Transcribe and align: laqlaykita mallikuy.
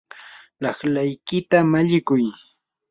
laqlaykita 0.63 1.57
mallikuy. 1.71 2.25